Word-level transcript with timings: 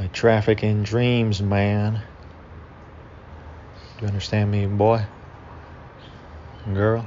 I 0.00 0.06
traffic 0.06 0.62
in 0.64 0.82
dreams, 0.82 1.42
man. 1.42 2.02
Do 3.98 4.02
you 4.04 4.08
understand 4.08 4.50
me, 4.50 4.64
boy? 4.64 5.04
Girl? 6.72 7.04